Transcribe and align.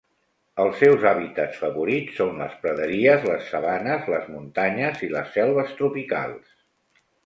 Els 0.61 0.79
seus 0.83 1.03
hàbitats 1.09 1.59
favorits 1.65 2.17
són 2.21 2.41
les 2.45 2.57
praderies, 2.65 3.29
les 3.31 3.47
sabanes, 3.53 4.11
les 4.17 4.29
muntanyes 4.35 5.09
i 5.11 5.15
les 5.17 5.35
selves 5.41 5.81
tropicals. 5.81 6.63